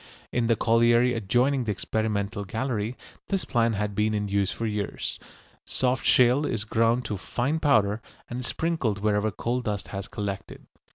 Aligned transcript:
In 0.31 0.47
the 0.47 0.55
colliery 0.55 1.13
adjoining 1.13 1.65
the 1.65 1.71
experimental 1.71 2.43
gallery 2.43 2.97
this 3.27 3.45
plan 3.45 3.73
had 3.73 3.93
been 3.93 4.15
in 4.15 4.27
use 4.29 4.51
for 4.51 4.65
years. 4.65 5.19
Soft 5.63 6.03
shale 6.05 6.43
is 6.43 6.63
ground 6.63 7.05
to 7.05 7.17
fine 7.17 7.59
powder, 7.59 8.01
and 8.27 8.39
is 8.39 8.47
sprinkled 8.47 8.97
wherever 9.03 9.29
coal 9.29 9.61
dust 9.61 9.89
has 9.89 10.07
collected. 10.07 10.65